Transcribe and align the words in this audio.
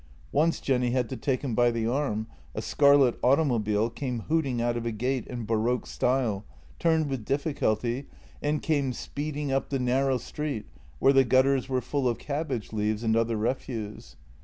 Once 0.31 0.59
Jenny 0.59 0.89
had 0.89 1.09
to 1.09 1.15
take 1.15 1.43
him 1.43 1.53
by 1.53 1.69
the 1.69 1.85
arm— 1.85 2.25
a 2.55 2.61
scarlet 2.63 3.19
automobile 3.21 3.87
came 3.91 4.21
hooting 4.21 4.59
out 4.59 4.75
of 4.75 4.83
a 4.87 4.91
gate 4.91 5.27
in 5.27 5.45
baroque 5.45 5.85
style, 5.85 6.43
turned 6.79 7.07
with 7.07 7.23
difficulty, 7.23 8.07
and 8.41 8.63
came 8.63 8.93
speeding 8.93 9.51
up 9.51 9.69
the 9.69 9.77
narrow 9.77 10.17
street, 10.17 10.65
where 10.97 11.13
the 11.13 11.23
gutters 11.23 11.69
were 11.69 11.81
full 11.81 12.07
of 12.09 12.17
cabbage 12.17 12.73
leaves 12.73 13.03
and 13.03 13.15
other 13.15 13.37
refuse. 13.37 14.15